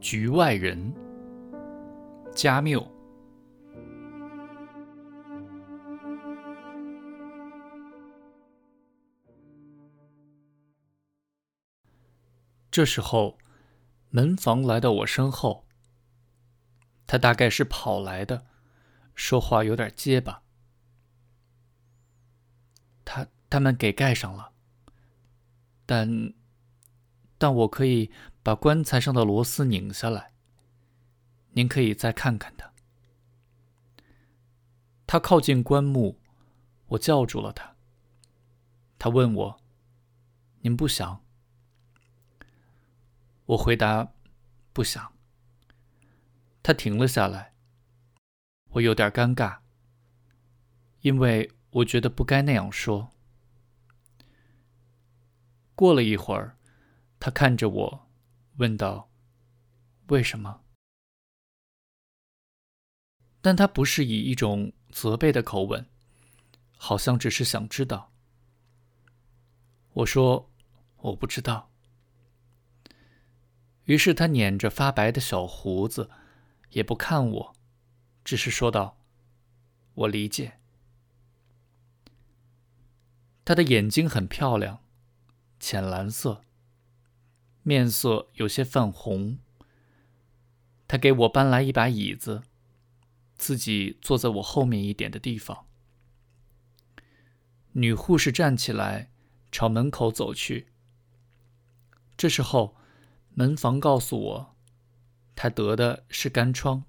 [0.00, 0.94] 局外人，
[2.34, 2.90] 加缪。
[12.70, 13.36] 这时候，
[14.08, 15.66] 门房来到我身后。
[17.06, 18.46] 他大概是跑来的，
[19.16, 20.44] 说话有点结巴。
[23.04, 24.52] 他他们给盖上了，
[25.84, 26.32] 但
[27.36, 28.12] 但我可以
[28.42, 30.32] 把棺材上的螺丝拧下来。
[31.52, 32.72] 您可以再看看他。
[35.06, 36.16] 他靠近棺木，
[36.86, 37.76] 我叫住了他。
[38.98, 39.60] 他问我
[40.62, 41.24] ：“您不想？”
[43.46, 44.12] 我回答
[44.72, 45.12] ：“不想。”
[46.62, 47.54] 他停了下来，
[48.68, 49.58] 我有点尴尬，
[51.00, 53.10] 因为我觉得不该那样说。
[55.74, 56.56] 过了一会儿，
[57.18, 58.09] 他看着我，
[58.60, 59.08] 问道
[60.08, 60.60] ：“为什么？”
[63.40, 65.86] 但他不是以一种责备的口吻，
[66.76, 68.12] 好像只是想知道。
[69.94, 70.50] 我说
[71.00, 71.70] ：“我不知道。”
[73.84, 76.10] 于是他捻着发白的小胡子，
[76.68, 77.54] 也不看我，
[78.22, 78.98] 只是说道
[80.04, 80.60] ：“我理解。”
[83.42, 84.84] 他的眼睛很漂亮，
[85.58, 86.44] 浅蓝色，
[87.70, 89.38] 面色有些泛红。
[90.88, 92.42] 他给我搬来一把椅子，
[93.36, 95.66] 自己坐在我后面一点的地方。
[97.74, 99.12] 女护士站起来，
[99.52, 100.66] 朝门口走去。
[102.16, 102.74] 这时候。
[103.32, 104.56] 门房告诉我，
[105.36, 106.84] 他得的是干疮。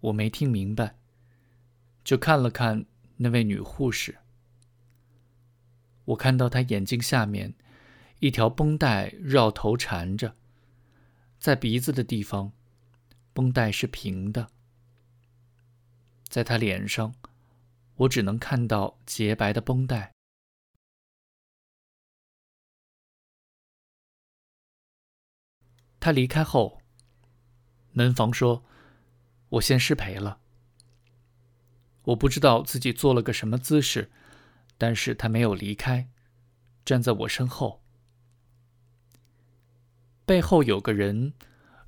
[0.00, 0.96] 我没听明白，
[2.04, 4.18] 就看了看那位女护士。
[6.04, 7.54] 我看到她眼睛下面
[8.20, 10.34] 一条绷带绕头缠着，
[11.38, 12.52] 在鼻子的地方，
[13.32, 14.48] 绷带是平的。
[16.28, 17.14] 在他脸上，
[17.96, 20.12] 我只能看到洁白的绷带。
[26.00, 26.80] 他离开后，
[27.92, 28.64] 门房说
[29.50, 30.40] ：“我先失陪了。”
[32.04, 34.10] 我不知道自己做了个什么姿势，
[34.76, 36.08] 但是他没有离开，
[36.84, 37.82] 站在我身后。
[40.28, 41.32] 背后有个人，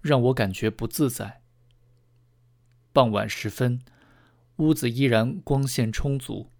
[0.00, 1.42] 让我感觉不自在。
[2.90, 3.82] 傍晚时分，
[4.56, 6.50] 屋子依然光线充足。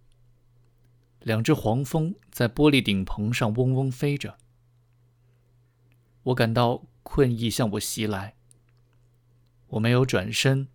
[1.21, 4.37] 两只黄蜂在玻璃顶棚上嗡嗡飞着。
[6.21, 6.83] 我感到。
[7.03, 8.35] 困意向我袭来，
[9.69, 10.67] 我没有转身，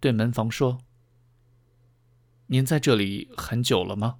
[0.00, 0.80] 对门房说
[2.48, 4.18] ：“您在这里很久了吗？”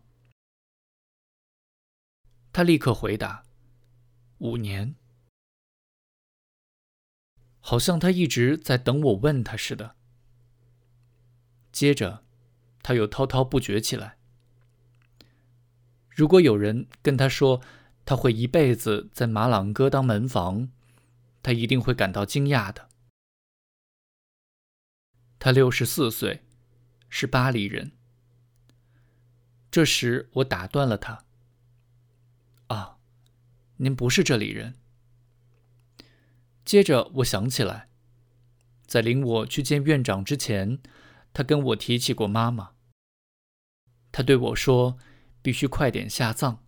[2.52, 3.42] 他立刻回答
[4.38, 4.94] ：“五年。”
[7.60, 9.94] 好像他一直在等我问他似的。
[11.70, 12.24] 接着，
[12.82, 14.16] 他又滔滔不绝起来。
[16.08, 17.60] 如果有人跟他说
[18.04, 20.70] 他会一辈子在马朗哥当门房，
[21.42, 22.88] 他一定会感到惊讶的。
[25.38, 26.42] 他六十四岁，
[27.08, 27.92] 是巴黎人。
[29.70, 31.24] 这时我打断了他
[32.66, 32.98] ：“啊，
[33.76, 34.74] 您不是这里人。”
[36.70, 37.88] 接着我想起来，
[38.86, 40.80] 在领我去见院长之前，
[41.32, 42.76] 他跟我提起过妈妈。
[44.12, 44.96] 他对我说
[45.42, 46.58] ：“必须快点下葬，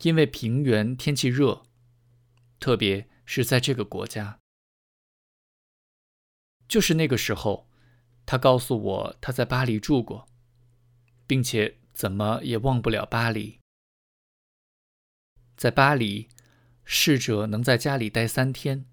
[0.00, 1.62] 因为平原天气热，
[2.58, 4.40] 特别。”是在这个国家，
[6.66, 7.70] 就是那个时候，
[8.26, 10.26] 他告诉我他在巴黎住过，
[11.28, 13.60] 并且怎么也忘不了巴黎。
[15.56, 16.28] 在巴黎，
[16.92, 18.84] 逝者能在家里待三天，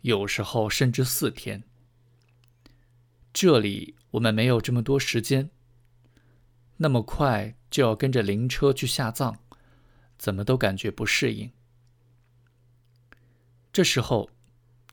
[0.00, 1.62] 有时候甚至四天。
[3.34, 5.50] 这里我们没有这么多时间，
[6.78, 9.36] 那么快就要跟着灵车去下葬，
[10.16, 11.52] 怎么都感觉不适应。
[13.70, 14.30] 这时候，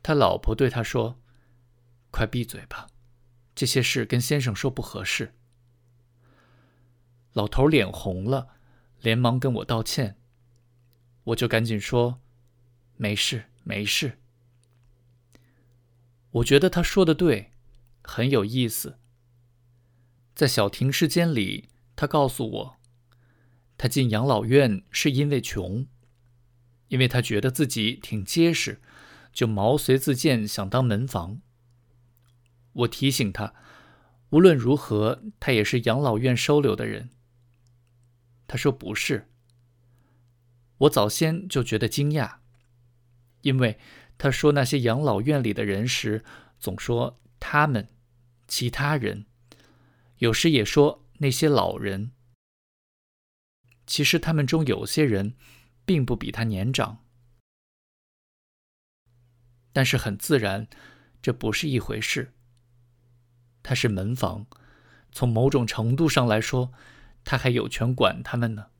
[0.04, 1.18] 他老婆对他说
[2.12, 2.88] ：“快闭嘴吧，
[3.56, 5.34] 这些事跟先生说不合适。”
[7.32, 8.58] 老头脸红了，
[9.00, 10.18] 连忙跟我道歉。
[11.28, 12.22] 我就赶紧说
[12.96, 14.20] ：“没事，没事。”
[16.32, 17.52] 我觉得他说的对，
[18.02, 18.98] 很有意思。
[20.34, 22.78] 在小停尸间里，他告诉我，
[23.78, 25.88] 他进养老院是因为穷。
[26.88, 28.80] 因为他觉得自己挺结实，
[29.34, 31.42] 就毛遂自荐想当门房。
[32.72, 33.54] 我提醒他，
[34.30, 37.10] 无论如何，他也是养老院收留的人。
[38.48, 39.30] 他说不是。
[40.80, 42.36] 我早先就觉得惊讶，
[43.42, 43.80] 因为
[44.18, 46.24] 他说那些养老院里的人时，
[46.60, 47.88] 总说他们、
[48.48, 49.26] 其他人，
[50.18, 52.12] 有时也说那些老人。
[53.86, 55.34] 其实他们中有些人
[55.86, 57.04] 并不比他年长，
[59.72, 60.68] 但是很自然，
[61.22, 62.34] 这不是一回事。
[63.64, 64.46] 他是门房，
[65.12, 66.72] 从某种程度上来说，
[67.24, 68.72] 他还有权管他们呢。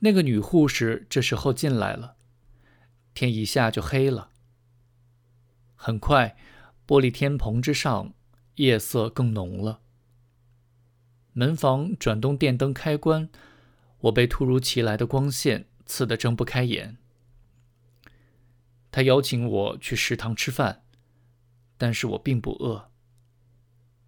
[0.00, 2.16] 那个女护士这时候进来了，
[3.14, 4.30] 天一下就黑了。
[5.74, 6.36] 很快，
[6.86, 8.14] 玻璃天棚之上
[8.56, 9.80] 夜色更浓了。
[11.32, 13.28] 门房转动电灯开关，
[14.00, 16.96] 我被突如其来的光线刺得睁不开眼。
[18.90, 20.82] 他邀请我去食堂吃饭，
[21.76, 22.90] 但是我并不饿。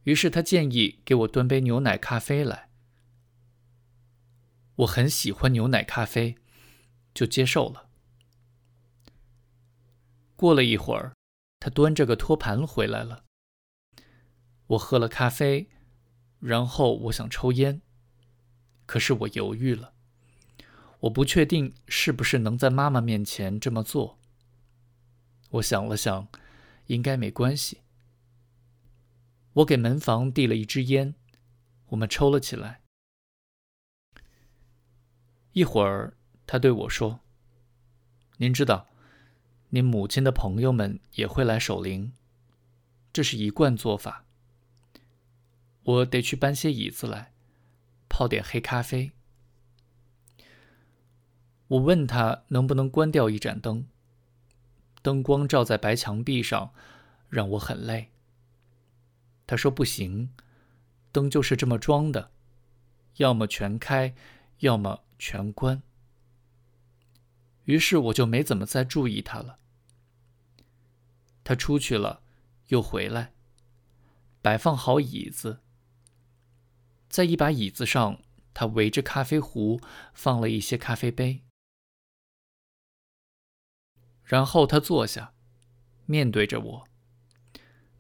[0.04, 2.69] 于是他建议给我端杯牛奶咖啡来。
[4.80, 6.36] 我很喜欢牛奶咖啡，
[7.12, 7.90] 就接受了。
[10.36, 11.14] 过了一会儿，
[11.58, 13.24] 他端着个托盘回来了。
[14.68, 15.68] 我喝了咖啡，
[16.38, 17.82] 然后我想抽烟，
[18.86, 19.92] 可是我犹豫了。
[21.00, 24.18] 我不确定是不是能在妈妈面前这么做。
[25.50, 26.28] 我想了想，
[26.86, 27.80] 应该没关系。
[29.54, 31.14] 我给门房递了一支烟，
[31.88, 32.80] 我们抽了起来。
[35.52, 36.14] 一会儿，
[36.46, 37.20] 他对我说
[38.38, 38.86] ：“您知道，
[39.70, 42.12] 您母亲的朋友们也会来守灵，
[43.12, 44.24] 这是一贯做法。
[45.82, 47.32] 我得去搬些椅子来，
[48.08, 49.10] 泡点黑咖啡。”
[51.66, 53.86] 我问他能不能关掉一盏灯，
[55.02, 56.72] 灯光照在白墙壁上，
[57.28, 58.10] 让我很累。
[59.48, 60.32] 他说：“不行，
[61.10, 62.30] 灯就是这么装的，
[63.16, 64.14] 要么全开，
[64.58, 65.82] 要么……”全关。
[67.66, 69.58] 于是我就没怎么再注意他了。
[71.44, 72.22] 他出去了，
[72.68, 73.34] 又回来，
[74.40, 75.60] 摆放好椅子，
[77.10, 78.22] 在一把椅子上，
[78.54, 79.78] 他围着咖啡壶
[80.14, 81.42] 放了一些咖啡杯，
[84.24, 85.34] 然后他坐下，
[86.06, 86.88] 面对着我，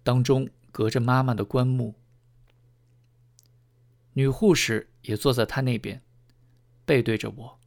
[0.02, 1.94] 当中隔着妈妈的棺木。
[4.14, 6.02] 女护士也坐在他那边。
[6.90, 7.60] 背对着我，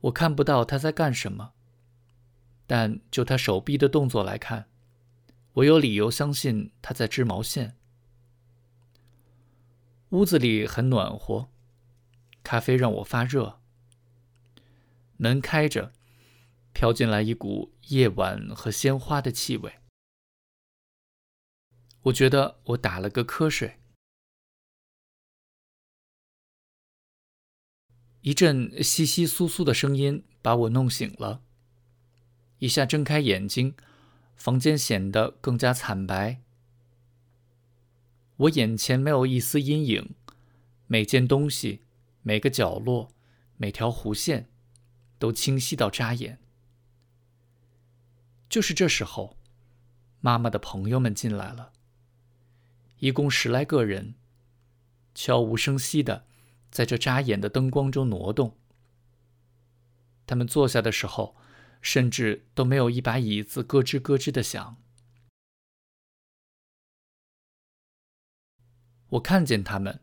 [0.00, 1.52] 我看不到他在干什么，
[2.66, 4.70] 但就他手臂的动作来看，
[5.52, 7.76] 我有理由相信他在织毛线。
[10.12, 11.50] 屋子里很暖和，
[12.42, 13.60] 咖啡让我发热。
[15.18, 15.92] 门开着，
[16.72, 19.74] 飘进来一股夜晚和鲜花的气味。
[22.04, 23.81] 我觉得我打了个瞌睡。
[28.22, 31.42] 一阵窸窸窣窣的声音把我弄醒了。
[32.58, 33.74] 一下睁开眼睛，
[34.36, 36.40] 房间显得更加惨白。
[38.36, 40.14] 我眼前没有一丝阴影，
[40.86, 41.82] 每件东西、
[42.22, 43.12] 每个角落、
[43.56, 44.48] 每条弧线，
[45.18, 46.38] 都清晰到扎眼。
[48.48, 49.36] 就是这时候，
[50.20, 51.72] 妈妈的朋友们进来了，
[53.00, 54.14] 一共十来个人，
[55.12, 56.26] 悄无声息的。
[56.72, 58.56] 在这扎眼的灯光中挪动。
[60.26, 61.36] 他们坐下的时候，
[61.82, 64.78] 甚至都没有一把椅子咯吱咯吱的响。
[69.10, 70.00] 我看见他们，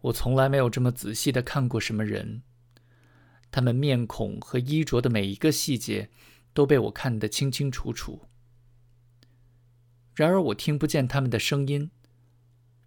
[0.00, 2.42] 我从来没有这么仔细的看过什么人。
[3.52, 6.10] 他们面孔和衣着的每一个细节，
[6.52, 8.22] 都被我看得清清楚楚。
[10.14, 11.92] 然而，我听不见他们的声音。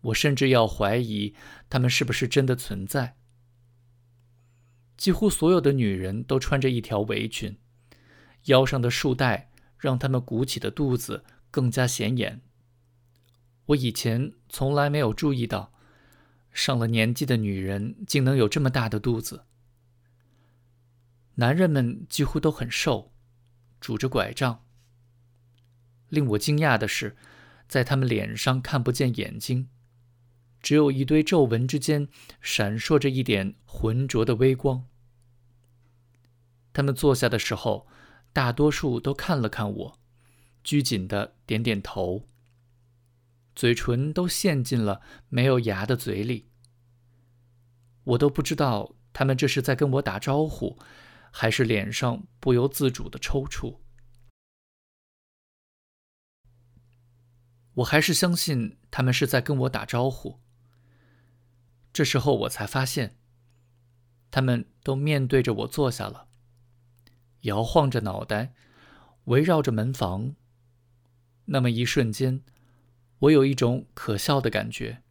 [0.01, 1.35] 我甚至要怀疑
[1.69, 3.15] 他们是不是真的存在。
[4.95, 7.57] 几乎所有的女人都穿着一条围裙，
[8.45, 12.41] 腰上的束带让她们鼓起的肚子更加显眼。
[13.67, 15.73] 我以前从来没有注意到，
[16.51, 19.45] 上了年纪的女人竟能有这么大的肚子。
[21.35, 23.13] 男人们几乎都很瘦，
[23.79, 24.65] 拄着拐杖。
[26.09, 27.15] 令我惊讶的是，
[27.67, 29.69] 在他们脸上看不见眼睛。
[30.61, 32.07] 只有一堆皱纹之间
[32.41, 34.85] 闪烁着一点浑浊的微光。
[36.73, 37.87] 他们坐下的时候，
[38.31, 39.99] 大多数都看了看我，
[40.63, 42.27] 拘谨的点点头，
[43.55, 46.49] 嘴唇都陷进了没有牙的嘴里。
[48.03, 50.77] 我都不知道他们这是在跟我打招呼，
[51.31, 53.79] 还是脸上不由自主的抽搐。
[57.75, 60.39] 我还是相信他们是在跟我打招呼。
[61.91, 63.17] 这时候我才发现，
[64.31, 66.27] 他们都面对着我坐下了。
[67.41, 68.53] 摇晃着脑袋，
[69.25, 70.35] 围绕着门房。
[71.45, 72.43] 那么一瞬间，
[73.19, 75.01] 我有一种可笑的感觉，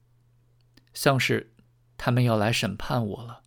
[0.92, 1.54] 像是
[1.97, 3.42] 他们要来审判我了。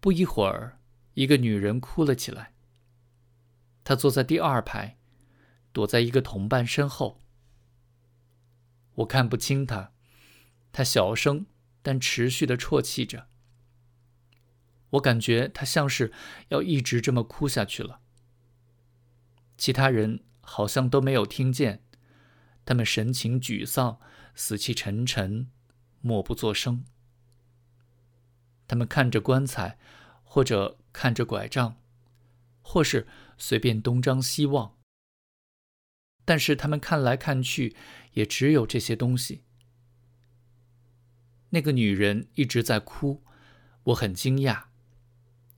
[0.00, 0.80] 不一会儿，
[1.14, 2.52] 一个女人哭了起来。
[3.84, 4.98] 她坐在第二排，
[5.72, 7.22] 躲在一个同伴身后。
[8.96, 9.92] 我看不清他，
[10.72, 11.46] 他小声
[11.82, 13.28] 但持续的啜泣着。
[14.90, 16.12] 我感觉他像是
[16.48, 18.00] 要一直这么哭下去了。
[19.58, 21.82] 其他人好像都没有听见，
[22.64, 23.98] 他们神情沮丧，
[24.34, 25.50] 死气沉沉，
[26.00, 26.84] 默不作声。
[28.68, 29.78] 他们看着棺材，
[30.22, 31.76] 或者看着拐杖，
[32.62, 34.75] 或是随便东张西望。
[36.26, 37.74] 但是他们看来看去，
[38.12, 39.44] 也只有这些东西。
[41.50, 43.22] 那个女人一直在哭，
[43.84, 44.64] 我很惊讶，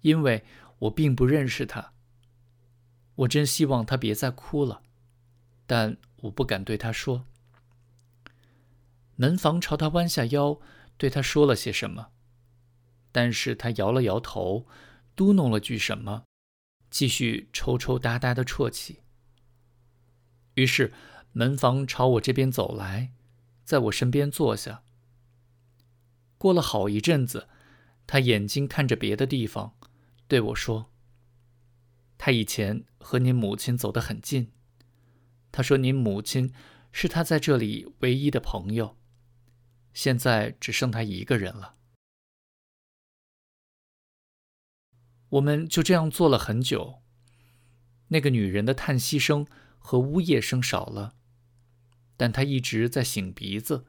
[0.03, 0.45] 因为
[0.81, 1.93] 我并不认识她。
[3.17, 4.83] 我真希望她别再哭了，
[5.67, 7.27] 但我不敢对她说。
[9.17, 10.61] 门房朝她弯下腰，
[10.97, 12.11] 对她说了些什么。
[13.11, 14.67] 但是他摇了摇头，
[15.17, 16.25] 嘟哝了句什么，
[16.91, 19.01] 继续抽抽搭搭的啜泣。
[20.59, 20.93] 于是
[21.33, 23.13] 门房朝我这边走来，
[23.65, 24.83] 在我身边坐下。
[26.37, 27.49] 过了好一阵子，
[28.09, 29.77] 他眼睛看着别的地方，
[30.27, 30.91] 对我说
[32.19, 34.51] ：“他以前和您母亲走得很近。
[35.53, 36.53] 他说您母亲
[36.91, 38.97] 是他在这里唯一的朋友，
[39.95, 41.77] 现在只剩他一个人了。”
[45.31, 47.01] 我们就这样坐了很久。
[48.09, 49.47] 那个女人的叹息声
[49.79, 51.15] 和呜咽声少了，
[52.17, 53.87] 但他一直在擤鼻子。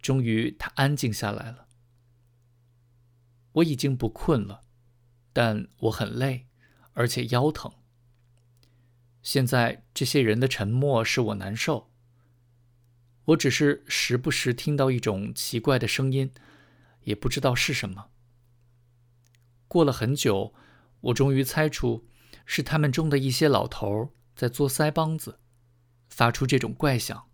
[0.00, 1.66] 终于，他安静下来了。
[3.52, 4.62] 我已经不困了，
[5.32, 6.46] 但我很累，
[6.92, 7.72] 而且腰疼。
[9.22, 11.90] 现在这些人的沉默使我难受。
[13.26, 16.32] 我只是时不时听到一种奇怪的声音，
[17.02, 18.10] 也不知道是什么。
[19.66, 20.54] 过了很久，
[21.00, 22.07] 我终于猜出
[22.50, 25.38] 是他们中的一些老头在做腮帮子，
[26.08, 27.28] 发出这种怪响。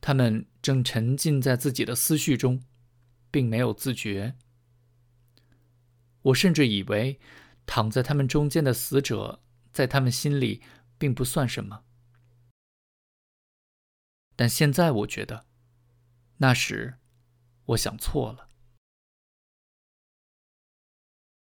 [0.00, 2.64] 他们正沉浸在自己的思绪中，
[3.30, 4.34] 并没有自觉。
[6.22, 7.20] 我甚至以为
[7.64, 9.40] 躺在他们中间的死者
[9.72, 10.60] 在他们心里
[10.98, 11.84] 并不算什么。
[14.34, 15.46] 但现在我觉得，
[16.38, 16.94] 那时
[17.66, 18.48] 我想错了。